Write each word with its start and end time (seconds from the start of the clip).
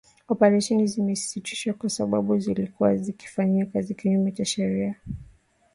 Operesheni 0.27 0.87
zimesitishwa 0.87 1.73
kwa 1.73 1.89
sababu 1.89 2.39
zilikuwa 2.39 2.95
zikifanya 2.95 3.65
kazi 3.65 3.93
kinyume 3.95 4.31
cha 4.31 4.45
sheria 4.45 4.95